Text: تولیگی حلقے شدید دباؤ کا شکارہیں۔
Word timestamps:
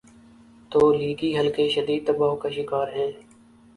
تولیگی 0.71 1.29
حلقے 1.37 1.65
شدید 1.75 2.01
دباؤ 2.07 2.35
کا 2.41 2.49
شکارہیں۔ 2.49 3.11